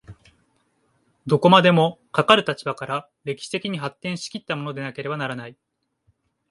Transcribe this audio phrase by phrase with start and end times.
[1.27, 5.55] どこまでもかかる立場から歴史的に発展し来ったものでなければならない。